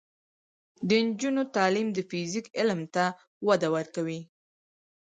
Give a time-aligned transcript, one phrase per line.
[0.87, 3.05] د نجونو تعلیم د فزیک علم ته
[3.47, 4.21] وده ورکوي.